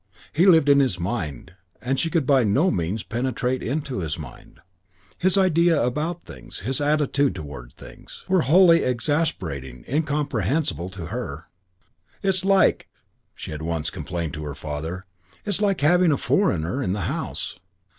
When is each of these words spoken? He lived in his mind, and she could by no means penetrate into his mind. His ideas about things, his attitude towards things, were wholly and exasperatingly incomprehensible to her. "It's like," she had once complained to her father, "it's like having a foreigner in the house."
He 0.33 0.47
lived 0.47 0.67
in 0.67 0.79
his 0.79 0.99
mind, 0.99 1.51
and 1.79 1.99
she 1.99 2.09
could 2.09 2.25
by 2.25 2.43
no 2.43 2.71
means 2.71 3.03
penetrate 3.03 3.61
into 3.61 3.99
his 3.99 4.17
mind. 4.17 4.59
His 5.19 5.37
ideas 5.37 5.77
about 5.77 6.25
things, 6.25 6.61
his 6.61 6.81
attitude 6.81 7.35
towards 7.35 7.75
things, 7.75 8.25
were 8.27 8.41
wholly 8.41 8.77
and 8.81 8.89
exasperatingly 8.89 9.85
incomprehensible 9.87 10.89
to 10.89 11.05
her. 11.13 11.49
"It's 12.23 12.43
like," 12.43 12.89
she 13.35 13.51
had 13.51 13.61
once 13.61 13.91
complained 13.91 14.33
to 14.33 14.43
her 14.45 14.55
father, 14.55 15.05
"it's 15.45 15.61
like 15.61 15.81
having 15.81 16.11
a 16.11 16.17
foreigner 16.17 16.81
in 16.81 16.93
the 16.93 17.01
house." 17.01 17.59